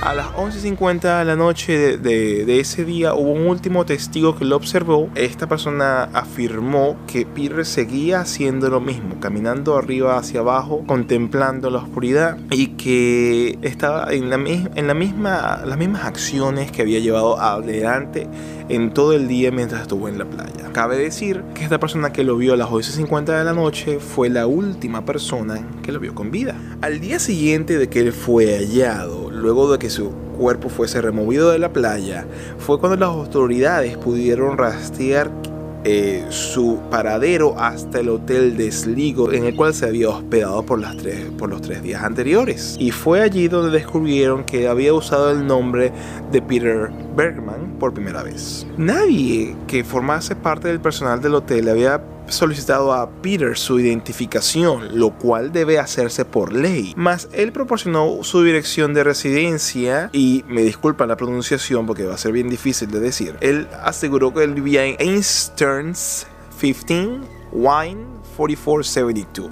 A 0.01 0.15
las 0.15 0.30
11.50 0.33 1.19
de 1.19 1.25
la 1.25 1.36
noche 1.36 2.00
de, 2.00 2.59
ese 2.59 2.86
día 2.86 3.13
hubo 3.13 3.33
un 3.33 3.45
último 3.45 3.86
testigo 3.86 4.36
que 4.36 4.45
lo 4.45 4.56
observó. 4.56 5.12
Esta 5.13 5.48
persona 5.48 6.06
afirmó 6.06 6.98
que 7.06 7.27
Peter 7.27 7.63
seguía 7.68 8.21
haciendo 8.21 8.71
lo 8.71 8.81
mismo, 8.81 9.19
caminando 9.19 9.77
arriba 9.77 10.18
hacia 10.18 10.39
abajo, 10.39 10.83
contemplando 10.88 11.70
la 11.70 11.77
oscuridad 11.77 12.39
y 12.50 12.70
que 12.70 13.60
estaba 13.62 14.12
en, 14.12 14.31
la, 14.31 14.38
en 14.38 14.88
la 14.88 14.96
misma, 14.96 15.62
las 15.67 15.77
mismas 15.77 16.05
acciones 16.05 16.72
que 16.72 16.81
había 16.81 17.00
llevado 17.00 17.39
adelante 17.39 18.27
en 18.70 18.93
todo 18.93 19.13
el 19.13 19.27
día 19.27 19.51
mientras 19.51 19.84
estuvo 19.84 20.08
en 20.08 20.17
la 20.17 20.25
playa. 20.25 20.72
Cabe 20.74 20.98
decir 20.98 21.43
que 21.53 21.63
esta 21.63 21.79
persona 21.79 22.12
que 22.12 22.24
lo 22.24 22.38
vio 22.38 22.53
a 22.53 22.58
las 22.58 22.70
11.50 22.70 23.38
de 23.38 23.43
la 23.43 23.53
noche 23.53 24.00
fue 24.00 24.29
la 24.29 24.48
última 24.48 25.05
persona 25.05 25.63
que 25.84 25.91
lo 25.91 26.00
vio 26.00 26.15
con 26.15 26.31
vida. 26.31 26.55
Al 26.81 27.00
día 27.01 27.20
siguiente 27.20 27.77
de 27.77 27.89
que 27.89 28.00
él 28.00 28.13
fue 28.13 28.58
hallado, 28.58 29.30
luego 29.41 29.71
de 29.71 29.79
que 29.79 29.89
su 29.89 30.12
cuerpo 30.38 30.69
fuese 30.69 31.01
removido 31.01 31.51
de 31.51 31.60
la 31.60 31.74
playa, 31.74 32.25
fue 32.57 32.79
cuando 32.79 32.98
las 32.98 33.10
autoridades 33.10 33.98
pudieron 33.98 34.57
rastrear 34.57 35.31
eh, 35.83 36.24
su 36.29 36.77
paradero 36.91 37.55
hasta 37.57 38.01
el 38.01 38.10
hotel 38.10 38.55
de 38.55 38.71
Sligo 38.71 39.31
en 39.31 39.45
el 39.45 39.55
cual 39.55 39.74
se 39.74 39.88
había 39.88 40.10
hospedado 40.10 40.63
por, 40.63 40.79
los 40.79 41.62
tres 41.62 41.81
días 41.81 42.03
anteriores. 42.03 42.75
Y 42.77 42.91
fue 42.91 43.21
allí 43.21 43.48
donde 43.48 43.71
descubrieron 43.71 44.43
que 44.43 44.67
había 44.67 44.93
usado 44.93 45.31
el 45.31 45.48
nombre 45.48 45.91
de 46.31 46.39
Peter 46.39 46.91
Bergman 47.15 47.77
por 47.80 47.94
primera 47.94 48.24
vez. 48.24 48.65
Nadie 48.77 49.56
que 49.68 49.84
formase 49.84 50.36
parte 50.36 50.68
del 50.68 50.80
personal 50.80 51.22
del 51.22 51.36
hotel 51.36 51.70
había 51.70 52.01
solicitado 52.27 52.94
a 52.94 53.10
Peter 53.10 53.58
su 53.58 53.80
identificación, 53.80 54.98
lo 55.00 55.12
cual 55.12 55.51
debe 55.51 55.80
hacerse 55.80 56.25
por 56.25 56.53
ley. 56.53 56.94
Mas 56.96 57.27
él 57.34 57.51
proporcionó 57.51 58.24
su 58.24 58.44
dirección 58.44 58.94
de 58.94 59.03
residencia 59.03 60.10
y 60.13 60.44
me 60.48 60.62
disculpan 60.62 61.10
la 61.10 61.18
pronunciación 61.18 61.86
porque 61.86 62.06
va 62.06 62.15
a 62.15 62.18
ser 62.18 62.32
bien 62.32 62.50
difícil 62.50 62.89
de 62.89 63.00
decir. 63.00 63.36
Él 63.41 63.68
aseguró 63.84 64.34
que 64.34 64.44
él 64.44 64.53
vivía 64.53 64.86
en 64.86 64.96
Einsteins 65.00 66.27
15 66.60 67.20
Wine 67.51 68.06
4472 68.38 69.50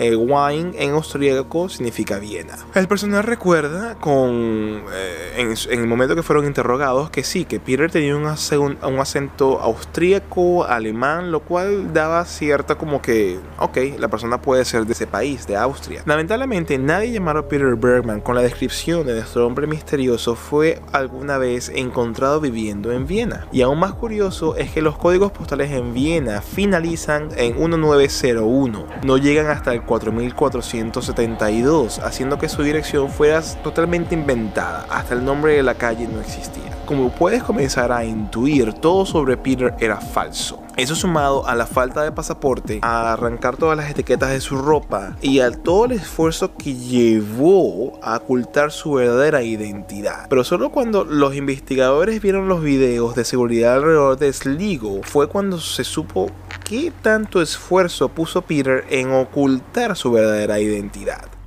Eh, 0.00 0.14
Wine 0.14 0.72
en 0.78 0.92
austríaco 0.92 1.68
significa 1.68 2.20
Viena. 2.20 2.56
El 2.74 2.86
personal 2.86 3.24
recuerda 3.24 3.96
con 3.96 4.84
eh, 4.92 5.34
en, 5.36 5.54
en, 5.70 5.80
el 5.80 5.86
momento 5.88 6.14
que 6.14 6.22
fueron 6.22 6.46
interrogados 6.46 7.10
que 7.10 7.24
sí, 7.24 7.44
que 7.44 7.58
Peter 7.58 7.90
tenía 7.90 8.14
un, 8.14 8.24
un 8.24 8.98
acento 9.00 9.60
austríaco, 9.60 10.64
alemán, 10.64 11.32
lo 11.32 11.40
cual 11.40 11.92
daba 11.92 12.24
cierta 12.26 12.76
como 12.76 13.02
que, 13.02 13.40
ok, 13.58 13.76
la 13.98 14.06
persona 14.06 14.40
puede 14.40 14.64
ser 14.64 14.86
de 14.86 14.92
ese 14.92 15.08
país, 15.08 15.48
de 15.48 15.56
Austria. 15.56 16.02
Lamentablemente 16.06 16.78
nadie 16.78 17.10
llamado 17.10 17.48
Peter 17.48 17.74
Bergman 17.74 18.20
con 18.20 18.36
la 18.36 18.42
descripción 18.42 19.04
de 19.04 19.14
nuestro 19.14 19.46
hombre 19.46 19.66
misterioso 19.66 20.36
fue 20.36 20.80
alguna 20.92 21.38
vez 21.38 21.70
encontrado 21.74 22.40
viviendo 22.40 22.92
en 22.92 23.06
Viena. 23.06 23.48
Y 23.50 23.62
aún 23.62 23.80
más 23.80 23.94
curioso 23.94 24.54
es 24.56 24.70
que 24.70 24.80
los 24.80 24.96
códigos 24.96 25.32
postales 25.32 25.72
en 25.72 25.92
Viena 25.92 26.40
finalizan 26.40 27.30
en 27.36 27.58
1901, 27.58 28.86
no 29.04 29.16
llegan 29.16 29.48
hasta 29.48 29.72
el 29.72 29.82
4472, 29.88 31.98
haciendo 32.00 32.38
que 32.38 32.48
su 32.48 32.62
dirección 32.62 33.10
fuera 33.10 33.42
totalmente 33.64 34.14
inventada, 34.14 34.86
hasta 34.88 35.14
el 35.14 35.24
nombre 35.24 35.54
de 35.54 35.64
la 35.64 35.74
calle 35.74 36.06
no 36.06 36.20
existía. 36.20 36.77
Como 36.88 37.10
puedes 37.10 37.42
comenzar 37.42 37.92
a 37.92 38.02
intuir, 38.02 38.72
todo 38.72 39.04
sobre 39.04 39.36
Peter 39.36 39.74
era 39.78 40.00
falso. 40.00 40.62
Eso 40.78 40.94
sumado 40.94 41.46
a 41.46 41.54
la 41.54 41.66
falta 41.66 42.02
de 42.02 42.12
pasaporte, 42.12 42.78
a 42.80 43.12
arrancar 43.12 43.58
todas 43.58 43.76
las 43.76 43.90
etiquetas 43.90 44.30
de 44.30 44.40
su 44.40 44.56
ropa 44.56 45.14
y 45.20 45.40
a 45.40 45.50
todo 45.50 45.84
el 45.84 45.92
esfuerzo 45.92 46.54
que 46.56 46.74
llevó 46.74 48.00
a 48.02 48.16
ocultar 48.16 48.72
su 48.72 48.92
verdadera 48.92 49.42
identidad. 49.42 50.28
Pero 50.30 50.44
solo 50.44 50.70
cuando 50.70 51.04
los 51.04 51.34
investigadores 51.34 52.22
vieron 52.22 52.48
los 52.48 52.62
videos 52.62 53.14
de 53.14 53.26
seguridad 53.26 53.74
alrededor 53.74 54.16
de 54.16 54.32
Sligo 54.32 55.02
fue 55.02 55.28
cuando 55.28 55.60
se 55.60 55.84
supo 55.84 56.30
qué 56.64 56.90
tanto 57.02 57.42
esfuerzo 57.42 58.08
puso 58.08 58.40
Peter 58.40 58.86
en 58.88 59.12
ocultar 59.12 59.94
su 59.94 60.10
verdadera 60.10 60.58
identidad. 60.58 61.37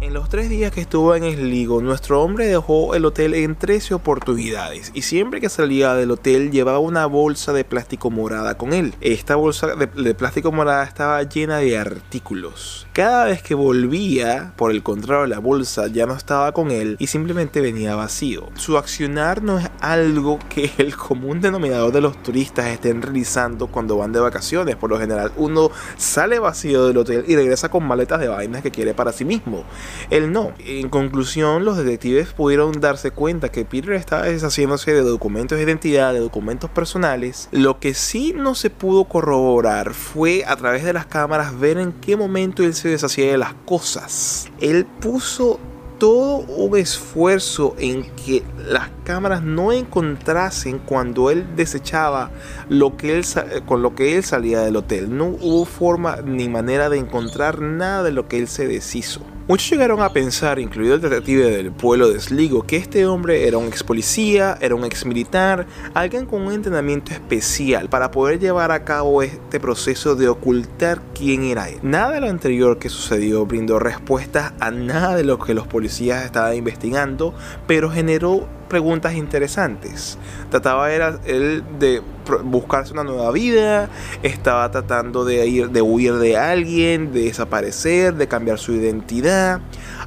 En 0.00 0.14
los 0.14 0.28
tres 0.28 0.48
días 0.48 0.70
que 0.70 0.80
estuvo 0.80 1.16
en 1.16 1.24
Sligo, 1.24 1.82
nuestro 1.82 2.22
hombre 2.22 2.46
dejó 2.46 2.94
el 2.94 3.04
hotel 3.04 3.34
en 3.34 3.56
13 3.56 3.94
oportunidades 3.94 4.92
y 4.94 5.02
siempre 5.02 5.40
que 5.40 5.48
salía 5.48 5.94
del 5.94 6.12
hotel 6.12 6.52
llevaba 6.52 6.78
una 6.78 7.04
bolsa 7.06 7.52
de 7.52 7.64
plástico 7.64 8.08
morada 8.08 8.56
con 8.56 8.72
él. 8.72 8.94
Esta 9.00 9.34
bolsa 9.34 9.74
de, 9.74 9.86
de 9.86 10.14
plástico 10.14 10.52
morada 10.52 10.84
estaba 10.84 11.20
llena 11.24 11.58
de 11.58 11.76
artículos. 11.76 12.86
Cada 12.92 13.24
vez 13.24 13.42
que 13.42 13.56
volvía, 13.56 14.52
por 14.54 14.70
el 14.70 14.84
contrario, 14.84 15.26
la 15.26 15.40
bolsa 15.40 15.88
ya 15.88 16.06
no 16.06 16.14
estaba 16.14 16.52
con 16.52 16.70
él 16.70 16.94
y 17.00 17.08
simplemente 17.08 17.60
venía 17.60 17.96
vacío. 17.96 18.50
Su 18.54 18.78
accionar 18.78 19.42
no 19.42 19.58
es 19.58 19.68
algo 19.80 20.38
que 20.48 20.70
el 20.78 20.96
común 20.96 21.40
denominador 21.40 21.90
de 21.90 22.02
los 22.02 22.22
turistas 22.22 22.66
estén 22.66 23.02
realizando 23.02 23.66
cuando 23.66 23.96
van 23.96 24.12
de 24.12 24.20
vacaciones. 24.20 24.76
Por 24.76 24.90
lo 24.90 24.98
general, 25.00 25.32
uno 25.36 25.72
sale 25.96 26.38
vacío 26.38 26.86
del 26.86 26.98
hotel 26.98 27.24
y 27.26 27.34
regresa 27.34 27.68
con 27.68 27.84
maletas 27.84 28.20
de 28.20 28.28
vainas 28.28 28.62
que 28.62 28.70
quiere 28.70 28.94
para 28.94 29.10
sí 29.10 29.24
mismo. 29.24 29.64
Él 30.10 30.32
no. 30.32 30.52
En 30.58 30.88
conclusión, 30.88 31.64
los 31.64 31.76
detectives 31.76 32.32
pudieron 32.32 32.72
darse 32.80 33.10
cuenta 33.10 33.50
que 33.50 33.64
Peter 33.64 33.92
estaba 33.92 34.22
deshaciéndose 34.22 34.92
de 34.92 35.02
documentos 35.02 35.58
de 35.58 35.64
identidad, 35.64 36.12
de 36.12 36.20
documentos 36.20 36.70
personales. 36.70 37.48
Lo 37.52 37.78
que 37.80 37.94
sí 37.94 38.34
no 38.36 38.54
se 38.54 38.70
pudo 38.70 39.04
corroborar 39.04 39.94
fue 39.94 40.44
a 40.46 40.56
través 40.56 40.84
de 40.84 40.92
las 40.92 41.06
cámaras 41.06 41.58
ver 41.58 41.78
en 41.78 41.92
qué 41.92 42.16
momento 42.16 42.62
él 42.62 42.74
se 42.74 42.88
deshacía 42.88 43.30
de 43.30 43.38
las 43.38 43.54
cosas. 43.66 44.48
Él 44.60 44.86
puso 45.00 45.60
todo 45.98 46.38
un 46.38 46.76
esfuerzo 46.76 47.74
en 47.78 48.04
que 48.14 48.42
las 48.66 48.88
cámaras 49.04 49.42
no 49.42 49.72
encontrasen 49.72 50.78
cuando 50.78 51.30
él 51.30 51.56
desechaba 51.56 52.30
lo 52.68 52.96
que 52.96 53.16
él 53.16 53.24
con 53.66 53.82
lo 53.82 53.94
que 53.94 54.16
él 54.16 54.22
salía 54.22 54.60
del 54.60 54.76
hotel. 54.76 55.16
No 55.16 55.26
hubo 55.26 55.64
forma 55.64 56.18
ni 56.24 56.48
manera 56.48 56.88
de 56.88 56.98
encontrar 56.98 57.60
nada 57.60 58.02
de 58.04 58.12
lo 58.12 58.28
que 58.28 58.38
él 58.38 58.48
se 58.48 58.66
deshizo. 58.68 59.22
Muchos 59.48 59.70
llegaron 59.70 60.02
a 60.02 60.12
pensar, 60.12 60.58
incluido 60.58 60.96
el 60.96 61.00
detective 61.00 61.50
del 61.50 61.72
pueblo 61.72 62.10
de 62.10 62.20
Sligo, 62.20 62.64
que 62.64 62.76
este 62.76 63.06
hombre 63.06 63.48
era 63.48 63.56
un 63.56 63.68
ex 63.68 63.82
policía, 63.82 64.58
era 64.60 64.74
un 64.74 64.84
ex 64.84 65.06
militar, 65.06 65.66
alguien 65.94 66.26
con 66.26 66.42
un 66.42 66.52
entrenamiento 66.52 67.12
especial 67.12 67.88
para 67.88 68.10
poder 68.10 68.40
llevar 68.40 68.72
a 68.72 68.84
cabo 68.84 69.22
este 69.22 69.58
proceso 69.58 70.16
de 70.16 70.28
ocultar 70.28 71.00
quién 71.14 71.44
era 71.44 71.70
él. 71.70 71.78
Nada 71.82 72.12
de 72.12 72.20
lo 72.20 72.28
anterior 72.28 72.78
que 72.78 72.90
sucedió 72.90 73.46
brindó 73.46 73.78
respuestas 73.78 74.52
a 74.60 74.70
nada 74.70 75.16
de 75.16 75.24
lo 75.24 75.38
que 75.38 75.54
los 75.54 75.66
policías 75.66 76.26
estaban 76.26 76.54
investigando, 76.54 77.32
pero 77.66 77.88
generó 77.88 78.46
preguntas 78.68 79.14
interesantes. 79.14 80.18
Trataba 80.50 80.92
era 80.92 81.18
él 81.26 81.64
de 81.78 82.02
buscarse 82.44 82.92
una 82.92 83.04
nueva 83.04 83.30
vida, 83.32 83.88
estaba 84.22 84.70
tratando 84.70 85.24
de 85.24 85.46
ir 85.46 85.70
de 85.70 85.82
huir 85.82 86.14
de 86.14 86.36
alguien, 86.36 87.12
de 87.12 87.24
desaparecer, 87.24 88.14
de 88.14 88.28
cambiar 88.28 88.58
su 88.58 88.72
identidad. 88.72 89.60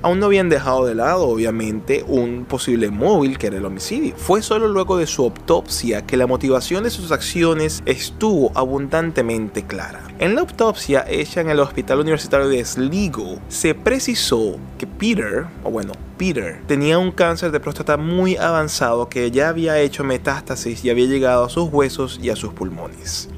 Aún 0.03 0.19
no 0.19 0.25
habían 0.25 0.49
dejado 0.49 0.85
de 0.85 0.95
lado, 0.95 1.27
obviamente, 1.27 2.03
un 2.07 2.45
posible 2.45 2.89
móvil 2.89 3.37
que 3.37 3.47
era 3.47 3.57
el 3.57 3.65
homicidio. 3.65 4.15
Fue 4.17 4.41
solo 4.41 4.67
luego 4.67 4.97
de 4.97 5.05
su 5.05 5.23
autopsia 5.23 6.05
que 6.07 6.17
la 6.17 6.25
motivación 6.25 6.83
de 6.83 6.89
sus 6.89 7.11
acciones 7.11 7.83
estuvo 7.85 8.51
abundantemente 8.55 9.63
clara. 9.63 10.01
En 10.17 10.33
la 10.33 10.41
autopsia 10.41 11.05
hecha 11.07 11.41
en 11.41 11.51
el 11.51 11.59
Hospital 11.59 11.99
Universitario 11.99 12.47
de 12.47 12.65
Sligo, 12.65 13.39
se 13.47 13.75
precisó 13.75 14.57
que 14.79 14.87
Peter, 14.87 15.45
o 15.63 15.69
bueno, 15.69 15.93
Peter, 16.17 16.61
tenía 16.67 16.97
un 16.97 17.11
cáncer 17.11 17.51
de 17.51 17.59
próstata 17.59 17.97
muy 17.97 18.37
avanzado 18.37 19.07
que 19.07 19.29
ya 19.29 19.49
había 19.49 19.79
hecho 19.79 20.03
metástasis 20.03 20.83
y 20.83 20.89
había 20.89 21.05
llegado 21.05 21.45
a 21.45 21.49
sus 21.49 21.71
huesos 21.71 22.19
y 22.21 22.31
a 22.31 22.35
sus 22.35 22.53
pulmones. 22.53 23.29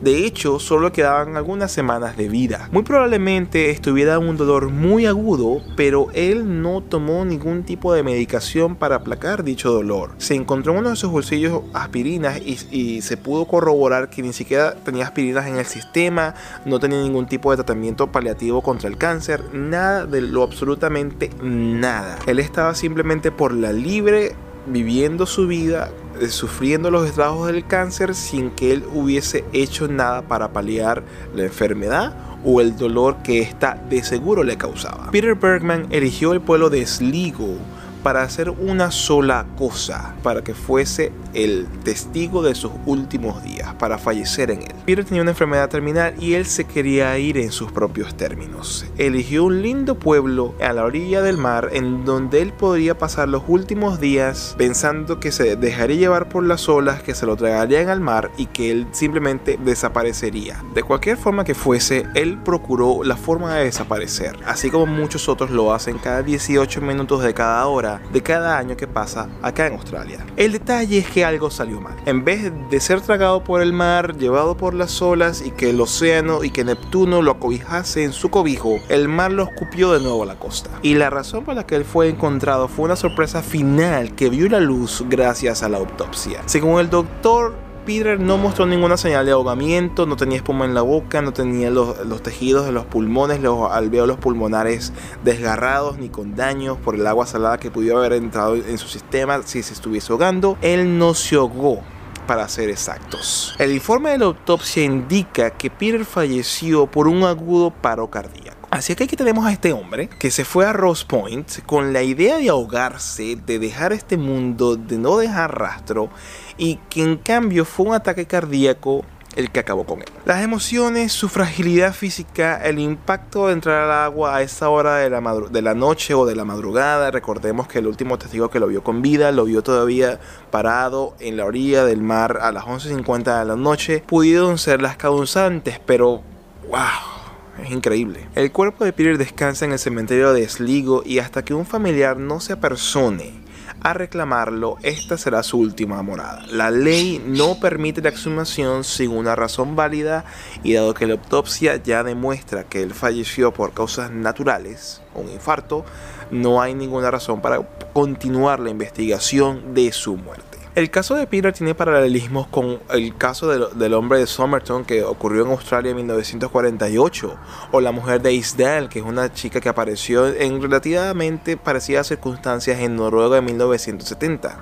De 0.00 0.24
hecho, 0.24 0.58
solo 0.58 0.92
quedaban 0.92 1.36
algunas 1.36 1.70
semanas 1.70 2.16
de 2.16 2.28
vida. 2.28 2.68
Muy 2.72 2.82
probablemente 2.82 3.70
estuviera 3.70 4.18
un 4.18 4.36
dolor 4.36 4.70
muy 4.70 5.06
agudo, 5.06 5.62
pero 5.76 6.08
él 6.14 6.62
no 6.62 6.80
tomó 6.80 7.24
ningún 7.24 7.64
tipo 7.64 7.92
de 7.92 8.02
medicación 8.02 8.76
para 8.76 8.96
aplacar 8.96 9.44
dicho 9.44 9.70
dolor. 9.70 10.12
Se 10.18 10.34
encontró 10.34 10.72
en 10.72 10.78
uno 10.78 10.90
de 10.90 10.96
sus 10.96 11.10
bolsillos 11.10 11.62
aspirinas 11.74 12.40
y, 12.40 12.58
y 12.70 13.02
se 13.02 13.16
pudo 13.16 13.44
corroborar 13.44 14.08
que 14.08 14.22
ni 14.22 14.32
siquiera 14.32 14.74
tenía 14.74 15.04
aspirinas 15.04 15.46
en 15.46 15.56
el 15.56 15.66
sistema, 15.66 16.34
no 16.64 16.80
tenía 16.80 17.02
ningún 17.02 17.26
tipo 17.26 17.50
de 17.50 17.58
tratamiento 17.58 18.06
paliativo 18.06 18.62
contra 18.62 18.88
el 18.88 18.96
cáncer, 18.96 19.42
nada 19.52 20.06
de 20.06 20.22
lo 20.22 20.42
absolutamente 20.42 21.30
nada. 21.42 22.18
Él 22.26 22.38
estaba 22.38 22.74
simplemente 22.74 23.30
por 23.30 23.52
la 23.52 23.72
libre 23.72 24.34
viviendo 24.66 25.26
su 25.26 25.46
vida, 25.46 25.90
eh, 26.20 26.28
sufriendo 26.28 26.90
los 26.90 27.06
estragos 27.08 27.46
del 27.46 27.66
cáncer 27.66 28.14
sin 28.14 28.50
que 28.50 28.72
él 28.72 28.84
hubiese 28.92 29.44
hecho 29.52 29.88
nada 29.88 30.22
para 30.22 30.52
paliar 30.52 31.02
la 31.34 31.44
enfermedad 31.44 32.14
o 32.44 32.60
el 32.60 32.76
dolor 32.76 33.16
que 33.22 33.40
ésta 33.40 33.82
de 33.88 34.02
seguro 34.02 34.42
le 34.42 34.56
causaba. 34.56 35.10
Peter 35.10 35.34
Bergman 35.34 35.86
eligió 35.90 36.32
el 36.32 36.40
pueblo 36.40 36.70
de 36.70 36.86
Sligo 36.86 37.56
para 38.02 38.22
hacer 38.22 38.50
una 38.50 38.90
sola 38.90 39.46
cosa, 39.58 40.14
para 40.22 40.42
que 40.42 40.54
fuese 40.54 41.12
el 41.34 41.66
testigo 41.84 42.42
de 42.42 42.54
sus 42.54 42.72
últimos 42.86 43.42
días, 43.42 43.74
para 43.74 43.98
fallecer 43.98 44.50
en 44.50 44.62
él. 44.62 44.74
Peter 44.84 45.04
tenía 45.04 45.22
una 45.22 45.32
enfermedad 45.32 45.68
terminal 45.68 46.14
y 46.18 46.34
él 46.34 46.46
se 46.46 46.64
quería 46.64 47.16
ir 47.18 47.38
en 47.38 47.52
sus 47.52 47.72
propios 47.72 48.16
términos. 48.16 48.86
Eligió 48.98 49.44
un 49.44 49.62
lindo 49.62 49.96
pueblo 49.96 50.54
a 50.60 50.72
la 50.72 50.84
orilla 50.84 51.22
del 51.22 51.36
mar 51.36 51.70
en 51.72 52.04
donde 52.04 52.42
él 52.42 52.52
podría 52.52 52.98
pasar 52.98 53.28
los 53.28 53.42
últimos 53.48 54.00
días 54.00 54.54
pensando 54.58 55.20
que 55.20 55.32
se 55.32 55.56
dejaría 55.56 55.96
llevar 55.96 56.28
por 56.28 56.44
las 56.44 56.68
olas, 56.68 57.02
que 57.02 57.14
se 57.14 57.26
lo 57.26 57.36
tragarían 57.36 57.88
al 57.88 58.00
mar 58.00 58.30
y 58.36 58.46
que 58.46 58.70
él 58.70 58.86
simplemente 58.92 59.58
desaparecería. 59.62 60.62
De 60.74 60.82
cualquier 60.82 61.16
forma 61.16 61.44
que 61.44 61.54
fuese, 61.54 62.06
él 62.14 62.38
procuró 62.38 63.02
la 63.04 63.16
forma 63.16 63.54
de 63.54 63.64
desaparecer, 63.64 64.36
así 64.46 64.70
como 64.70 64.86
muchos 64.86 65.28
otros 65.28 65.50
lo 65.50 65.72
hacen 65.72 65.98
cada 65.98 66.22
18 66.22 66.80
minutos 66.80 67.22
de 67.22 67.34
cada 67.34 67.66
hora 67.66 68.00
de 68.12 68.22
cada 68.22 68.58
año 68.58 68.76
que 68.76 68.86
pasa 68.86 69.28
acá 69.42 69.66
en 69.66 69.74
Australia. 69.74 70.24
El 70.36 70.52
detalle 70.52 70.98
es 70.98 71.08
que 71.08 71.19
algo 71.22 71.50
salió 71.50 71.80
mal. 71.80 71.96
En 72.06 72.24
vez 72.24 72.52
de 72.70 72.80
ser 72.80 73.00
tragado 73.00 73.44
por 73.44 73.62
el 73.62 73.72
mar, 73.72 74.16
llevado 74.16 74.56
por 74.56 74.74
las 74.74 75.00
olas 75.02 75.42
y 75.44 75.50
que 75.50 75.70
el 75.70 75.80
océano 75.80 76.44
y 76.44 76.50
que 76.50 76.64
Neptuno 76.64 77.22
lo 77.22 77.32
acobijase 77.32 78.04
en 78.04 78.12
su 78.12 78.30
cobijo, 78.30 78.78
el 78.88 79.08
mar 79.08 79.32
lo 79.32 79.44
escupió 79.44 79.92
de 79.92 80.00
nuevo 80.00 80.22
a 80.22 80.26
la 80.26 80.38
costa. 80.38 80.70
Y 80.82 80.94
la 80.94 81.10
razón 81.10 81.44
por 81.44 81.54
la 81.54 81.66
que 81.66 81.76
él 81.76 81.84
fue 81.84 82.08
encontrado 82.08 82.68
fue 82.68 82.84
una 82.86 82.96
sorpresa 82.96 83.42
final 83.42 84.14
que 84.14 84.30
vio 84.30 84.48
la 84.48 84.60
luz 84.60 85.04
gracias 85.08 85.62
a 85.62 85.68
la 85.68 85.78
autopsia. 85.78 86.42
Según 86.46 86.80
el 86.80 86.90
doctor 86.90 87.69
Peter 87.90 88.20
no 88.20 88.38
mostró 88.38 88.66
ninguna 88.66 88.96
señal 88.96 89.26
de 89.26 89.32
ahogamiento, 89.32 90.06
no 90.06 90.14
tenía 90.14 90.36
espuma 90.36 90.64
en 90.64 90.74
la 90.74 90.82
boca, 90.82 91.22
no 91.22 91.32
tenía 91.32 91.70
los, 91.70 92.22
tejidos 92.22 92.64
de 92.64 92.70
los 92.70 92.84
pulmones, 92.84 93.40
los 93.40 93.68
alveolos 93.68 94.16
pulmonares 94.16 94.92
desgarrados 95.24 95.98
ni 95.98 96.08
con 96.08 96.36
daños 96.36 96.78
por 96.78 96.94
el 96.94 97.04
agua 97.04 97.26
salada 97.26 97.58
que 97.58 97.72
pudiera 97.72 97.98
haber 97.98 98.12
entrado 98.12 98.54
en 98.54 98.78
su 98.78 98.86
sistema 98.86 99.42
si 99.44 99.64
se 99.64 99.72
estuviese 99.72 100.12
ahogando. 100.12 100.56
Él 100.62 100.98
no 100.98 101.14
se 101.14 101.34
ahogó 101.34 101.82
para 102.28 102.48
ser 102.48 102.70
exactos. 102.70 103.56
El 103.58 103.72
informe 103.72 104.10
de 104.10 104.18
la 104.18 104.26
autopsia 104.26 104.84
indica 104.84 105.50
que 105.50 105.68
Peter 105.68 106.04
falleció 106.04 106.86
por 106.86 107.08
un 107.08 107.24
agudo 107.24 107.72
paro 107.72 108.08
cardíaco. 108.08 108.59
Así 108.70 108.94
que 108.94 109.04
aquí 109.04 109.16
tenemos 109.16 109.44
a 109.44 109.52
este 109.52 109.72
hombre 109.72 110.08
que 110.08 110.30
se 110.30 110.44
fue 110.44 110.64
a 110.64 110.72
Rose 110.72 111.04
Point 111.04 111.64
con 111.66 111.92
la 111.92 112.02
idea 112.02 112.38
de 112.38 112.50
ahogarse, 112.50 113.34
de 113.34 113.58
dejar 113.58 113.92
este 113.92 114.16
mundo, 114.16 114.76
de 114.76 114.96
no 114.96 115.16
dejar 115.16 115.58
rastro 115.58 116.08
y 116.56 116.76
que 116.88 117.02
en 117.02 117.16
cambio 117.16 117.64
fue 117.64 117.86
un 117.86 117.94
ataque 117.94 118.26
cardíaco 118.26 119.04
el 119.34 119.50
que 119.50 119.60
acabó 119.60 119.84
con 119.84 120.00
él. 120.00 120.08
Las 120.24 120.42
emociones, 120.42 121.12
su 121.12 121.28
fragilidad 121.28 121.92
física, 121.92 122.60
el 122.62 122.78
impacto 122.78 123.48
de 123.48 123.54
entrar 123.54 123.84
al 123.84 123.92
agua 123.92 124.36
a 124.36 124.42
esa 124.42 124.68
hora 124.68 124.96
de 124.96 125.10
la, 125.10 125.20
de 125.50 125.62
la 125.62 125.74
noche 125.74 126.14
o 126.14 126.24
de 126.24 126.36
la 126.36 126.44
madrugada. 126.44 127.10
Recordemos 127.10 127.66
que 127.66 127.80
el 127.80 127.88
último 127.88 128.18
testigo 128.18 128.50
que 128.50 128.60
lo 128.60 128.68
vio 128.68 128.84
con 128.84 129.02
vida 129.02 129.32
lo 129.32 129.44
vio 129.46 129.62
todavía 129.62 130.20
parado 130.50 131.14
en 131.18 131.36
la 131.36 131.44
orilla 131.44 131.84
del 131.84 132.02
mar 132.02 132.38
a 132.40 132.52
las 132.52 132.64
11.50 132.64 133.38
de 133.40 133.44
la 133.44 133.56
noche. 133.56 134.02
Pudieron 134.06 134.58
ser 134.58 134.80
las 134.80 134.96
causantes, 134.96 135.80
pero 135.84 136.22
wow. 136.68 137.19
Es 137.62 137.70
increíble. 137.70 138.26
El 138.34 138.52
cuerpo 138.52 138.84
de 138.84 138.92
Peter 138.92 139.18
descansa 139.18 139.64
en 139.64 139.72
el 139.72 139.78
cementerio 139.78 140.32
de 140.32 140.48
Sligo 140.48 141.02
y 141.04 141.18
hasta 141.18 141.44
que 141.44 141.54
un 141.54 141.66
familiar 141.66 142.16
no 142.16 142.40
se 142.40 142.54
apersone 142.54 143.40
a 143.82 143.94
reclamarlo, 143.94 144.76
esta 144.82 145.16
será 145.16 145.42
su 145.42 145.58
última 145.58 146.02
morada. 146.02 146.44
La 146.50 146.70
ley 146.70 147.22
no 147.24 147.58
permite 147.60 148.02
la 148.02 148.10
exhumación 148.10 148.84
sin 148.84 149.10
una 149.10 149.34
razón 149.36 149.74
válida 149.74 150.24
y 150.62 150.74
dado 150.74 150.94
que 150.94 151.06
la 151.06 151.14
autopsia 151.14 151.76
ya 151.76 152.02
demuestra 152.04 152.64
que 152.64 152.82
él 152.82 152.92
falleció 152.92 153.52
por 153.52 153.72
causas 153.72 154.10
naturales, 154.10 155.00
un 155.14 155.30
infarto, 155.30 155.84
no 156.30 156.60
hay 156.60 156.74
ninguna 156.74 157.10
razón 157.10 157.40
para 157.40 157.62
continuar 157.92 158.60
la 158.60 158.70
investigación 158.70 159.74
de 159.74 159.92
su 159.92 160.16
muerte. 160.16 160.49
El 160.76 160.88
caso 160.88 161.16
de 161.16 161.26
Peter 161.26 161.52
tiene 161.52 161.74
paralelismos 161.74 162.46
con 162.46 162.78
el 162.90 163.16
caso 163.16 163.48
del, 163.48 163.92
hombre 163.94 164.20
de 164.20 164.26
Somerton 164.28 164.84
que 164.84 165.02
ocurrió 165.02 165.44
en 165.44 165.50
Australia 165.50 165.90
en 165.90 165.96
1948, 165.96 167.36
o 167.72 167.80
la 167.80 167.90
mujer 167.90 168.22
de 168.22 168.32
Isdale, 168.32 168.88
que 168.88 169.00
es 169.00 169.04
una 169.04 169.32
chica 169.32 169.60
que 169.60 169.68
apareció 169.68 170.28
en 170.28 170.62
relativamente 170.62 171.56
parecidas 171.56 172.06
circunstancias 172.06 172.78
en 172.78 172.94
Noruega 172.94 173.38
en 173.38 173.46
1970. 173.46 174.60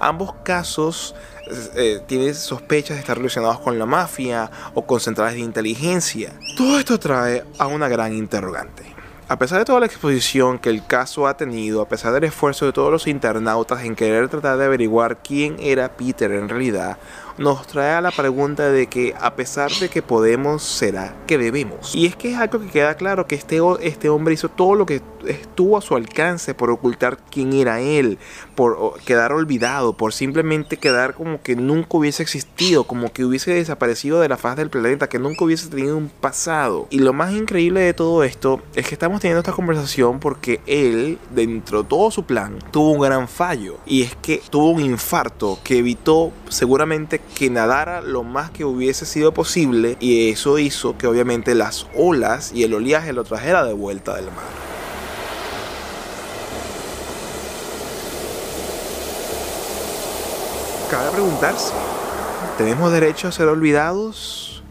Ambos 0.00 0.34
casos 0.42 1.14
eh, 1.76 2.00
tienen 2.08 2.34
sospechas 2.34 2.96
de 2.96 3.00
estar 3.02 3.16
relacionados 3.16 3.60
con 3.60 3.78
la 3.78 3.86
mafia 3.86 4.50
o 4.74 4.84
con 4.84 4.98
centrales 4.98 5.34
de 5.34 5.42
inteligencia. 5.42 6.32
Todo 6.56 6.76
esto 6.76 6.98
trae 6.98 7.44
a 7.58 7.68
una 7.68 7.86
gran 7.86 8.12
interrogante. 8.12 8.95
A 9.28 9.36
pesar 9.38 9.58
de 9.58 9.64
toda 9.64 9.80
la 9.80 9.86
exposición 9.86 10.60
que 10.60 10.70
el 10.70 10.86
caso 10.86 11.26
ha 11.26 11.36
tenido, 11.36 11.82
a 11.82 11.88
pesar 11.88 12.12
del 12.12 12.22
esfuerzo 12.22 12.64
de 12.64 12.72
todos 12.72 12.92
los 12.92 13.08
internautas 13.08 13.82
en 13.82 13.96
querer 13.96 14.28
tratar 14.28 14.56
de 14.56 14.66
averiguar 14.66 15.16
quién 15.16 15.56
era 15.58 15.88
Peter 15.88 16.30
en 16.30 16.48
realidad, 16.48 16.96
nos 17.38 17.66
trae 17.66 17.94
a 17.94 18.00
la 18.00 18.10
pregunta 18.10 18.70
de 18.70 18.86
que 18.86 19.14
a 19.20 19.34
pesar 19.34 19.70
de 19.72 19.88
que 19.88 20.02
podemos, 20.02 20.62
será 20.62 21.14
que 21.26 21.38
debemos. 21.38 21.94
Y 21.94 22.06
es 22.06 22.16
que 22.16 22.32
es 22.32 22.38
algo 22.38 22.60
que 22.60 22.68
queda 22.68 22.94
claro 22.96 23.26
que 23.26 23.34
este, 23.34 23.60
este 23.80 24.08
hombre 24.08 24.34
hizo 24.34 24.48
todo 24.48 24.74
lo 24.74 24.86
que 24.86 25.02
estuvo 25.26 25.76
a 25.76 25.82
su 25.82 25.96
alcance 25.96 26.54
por 26.54 26.70
ocultar 26.70 27.18
quién 27.30 27.52
era 27.52 27.80
él, 27.80 28.18
por 28.54 29.00
quedar 29.04 29.32
olvidado, 29.32 29.94
por 29.94 30.12
simplemente 30.12 30.76
quedar 30.76 31.14
como 31.14 31.42
que 31.42 31.56
nunca 31.56 31.96
hubiese 31.96 32.22
existido, 32.22 32.84
como 32.84 33.12
que 33.12 33.24
hubiese 33.24 33.52
desaparecido 33.52 34.20
de 34.20 34.28
la 34.28 34.36
faz 34.36 34.56
del 34.56 34.70
planeta, 34.70 35.08
que 35.08 35.18
nunca 35.18 35.44
hubiese 35.44 35.68
tenido 35.68 35.96
un 35.96 36.08
pasado. 36.08 36.86
Y 36.90 37.00
lo 37.00 37.12
más 37.12 37.32
increíble 37.32 37.80
de 37.80 37.94
todo 37.94 38.24
esto 38.24 38.60
es 38.74 38.86
que 38.86 38.94
estamos 38.94 39.20
teniendo 39.20 39.40
esta 39.40 39.52
conversación 39.52 40.20
porque 40.20 40.60
él, 40.66 41.18
dentro 41.34 41.82
de 41.82 41.88
todo 41.88 42.10
su 42.10 42.24
plan, 42.24 42.58
tuvo 42.70 42.92
un 42.92 43.00
gran 43.00 43.28
fallo. 43.28 43.78
Y 43.86 44.02
es 44.02 44.14
que 44.16 44.42
tuvo 44.50 44.70
un 44.70 44.80
infarto 44.80 45.58
que 45.62 45.78
evitó 45.78 46.32
seguramente 46.48 47.20
que 47.34 47.50
nadara 47.50 48.00
lo 48.00 48.22
más 48.22 48.50
que 48.50 48.64
hubiese 48.64 49.04
sido 49.04 49.32
posible 49.32 49.96
y 50.00 50.30
eso 50.30 50.58
hizo 50.58 50.96
que 50.96 51.06
obviamente 51.06 51.54
las 51.54 51.86
olas 51.94 52.52
y 52.54 52.64
el 52.64 52.74
oleaje 52.74 53.12
lo 53.12 53.24
trajera 53.24 53.64
de 53.64 53.72
vuelta 53.72 54.14
del 54.14 54.26
mar. 54.26 54.66
Cabe 60.90 61.10
preguntarse, 61.10 61.72
¿tenemos 62.56 62.92
derecho 62.92 63.26
a 63.26 63.32
ser 63.32 63.48
olvidados? 63.48 64.62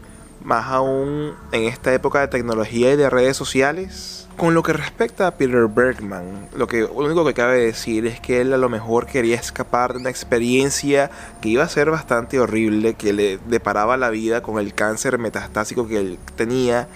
Más 0.42 0.66
aún 0.66 1.34
en 1.52 1.64
esta 1.64 1.92
época 1.92 2.20
de 2.20 2.28
tecnología 2.28 2.92
y 2.92 2.96
de 2.96 3.10
redes 3.10 3.36
sociales. 3.36 4.15
Con 4.36 4.52
lo 4.52 4.62
que 4.62 4.74
respecta 4.74 5.26
a 5.26 5.30
Peter 5.30 5.66
Bergman, 5.66 6.50
lo, 6.54 6.66
que, 6.66 6.84
único 6.84 7.24
que 7.24 7.32
cabe 7.32 7.58
decir 7.58 8.06
es 8.06 8.20
que 8.20 8.42
él 8.42 8.52
a 8.52 8.58
lo 8.58 8.68
mejor 8.68 9.06
quería 9.06 9.36
escapar 9.36 9.94
de 9.94 10.00
una 10.00 10.10
experiencia 10.10 11.10
que 11.40 11.48
iba 11.48 11.64
a 11.64 11.68
ser 11.70 11.90
bastante 11.90 12.38
horrible, 12.38 12.94
que 12.94 13.14
le 13.14 13.38
deparaba 13.48 13.96
la 13.96 14.10
vida 14.10 14.42
con 14.42 14.58
el 14.58 14.74
cáncer 14.74 15.18
metastásico 15.18 15.88
que 15.88 16.00
él 16.00 16.18
tenía 16.36 16.86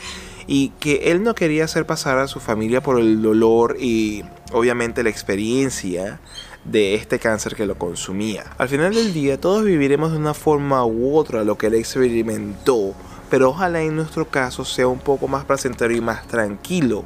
y 0.46 0.68
que 0.80 1.12
él 1.12 1.22
no 1.22 1.34
quería 1.34 1.64
hacer 1.64 1.86
pasar 1.86 2.18
a 2.18 2.26
su 2.26 2.40
familia 2.40 2.82
por 2.82 3.00
el 3.00 3.22
dolor 3.22 3.78
y 3.80 4.22
obviamente 4.52 5.02
la 5.02 5.08
experiencia 5.08 6.20
de 6.64 6.94
este 6.94 7.18
cáncer 7.18 7.54
que 7.56 7.64
lo 7.64 7.78
consumía. 7.78 8.44
Al 8.58 8.68
final 8.68 8.94
del 8.94 9.14
día 9.14 9.40
todos 9.40 9.64
viviremos 9.64 10.12
de 10.12 10.18
una 10.18 10.34
forma 10.34 10.84
u 10.84 11.16
otra 11.16 11.42
lo 11.44 11.56
que 11.56 11.68
él 11.68 11.74
experimentó 11.74 12.94
pero 13.30 13.50
ojalá 13.50 13.80
en 13.80 13.96
nuestro 13.96 14.28
caso 14.28 14.64
sea 14.64 14.88
un 14.88 14.98
poco 14.98 15.28
más 15.28 15.44
placentero 15.44 15.94
y 15.94 16.00
más 16.00 16.26
tranquilo 16.26 17.04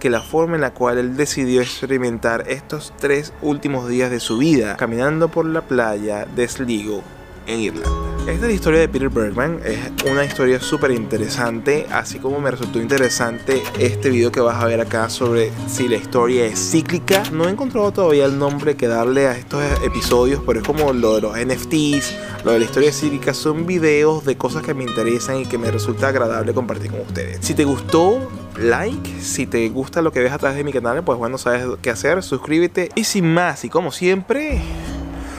que 0.00 0.10
la 0.10 0.22
forma 0.22 0.56
en 0.56 0.62
la 0.62 0.72
cual 0.74 0.98
él 0.98 1.16
decidió 1.16 1.60
experimentar 1.60 2.44
estos 2.48 2.92
tres 2.98 3.32
últimos 3.42 3.88
días 3.88 4.10
de 4.10 4.20
su 4.20 4.38
vida 4.38 4.76
caminando 4.76 5.28
por 5.28 5.46
la 5.46 5.60
playa 5.60 6.24
de 6.24 6.48
Sligo 6.48 7.02
en 7.46 7.60
Irlanda. 7.60 8.06
Esta 8.20 8.32
es 8.32 8.40
la 8.40 8.52
historia 8.52 8.80
de 8.80 8.88
Peter 8.88 9.08
Bergman, 9.08 9.60
es 9.64 9.78
una 10.10 10.24
historia 10.24 10.60
súper 10.60 10.90
interesante, 10.90 11.86
así 11.92 12.18
como 12.18 12.40
me 12.40 12.50
resultó 12.50 12.80
interesante 12.80 13.62
este 13.78 14.10
video 14.10 14.32
que 14.32 14.40
vas 14.40 14.60
a 14.60 14.66
ver 14.66 14.80
acá 14.80 15.08
sobre 15.08 15.52
si 15.68 15.86
la 15.86 15.94
historia 15.94 16.44
es 16.44 16.58
cíclica. 16.72 17.22
No 17.30 17.46
he 17.46 17.52
encontrado 17.52 17.92
todavía 17.92 18.24
el 18.24 18.36
nombre 18.36 18.76
que 18.76 18.88
darle 18.88 19.28
a 19.28 19.38
estos 19.38 19.62
episodios, 19.84 20.42
pero 20.44 20.58
es 20.58 20.66
como 20.66 20.92
lo 20.92 21.14
de 21.14 21.20
los 21.20 21.38
NFTs, 21.38 22.16
lo 22.44 22.50
de 22.50 22.58
la 22.58 22.64
historia 22.64 22.92
cíclica, 22.92 23.32
son 23.32 23.64
videos 23.64 24.24
de 24.24 24.36
cosas 24.36 24.64
que 24.64 24.74
me 24.74 24.82
interesan 24.82 25.38
y 25.40 25.46
que 25.46 25.56
me 25.56 25.70
resulta 25.70 26.08
agradable 26.08 26.52
compartir 26.52 26.90
con 26.90 27.02
ustedes. 27.02 27.38
Si 27.42 27.54
te 27.54 27.64
gustó, 27.64 28.28
like, 28.58 29.22
si 29.22 29.46
te 29.46 29.68
gusta 29.68 30.02
lo 30.02 30.10
que 30.10 30.18
ves 30.18 30.32
a 30.32 30.38
través 30.38 30.56
de 30.56 30.64
mi 30.64 30.72
canal, 30.72 31.04
pues 31.04 31.16
bueno, 31.16 31.38
sabes 31.38 31.64
qué 31.80 31.90
hacer, 31.90 32.24
suscríbete 32.24 32.90
y 32.96 33.04
sin 33.04 33.32
más, 33.32 33.64
y 33.64 33.68
como 33.68 33.92
siempre, 33.92 34.60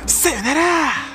¡Sayonara! 0.05 1.06